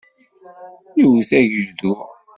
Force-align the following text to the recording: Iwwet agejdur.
Iwwet 1.01 1.29
agejdur. 1.39 1.99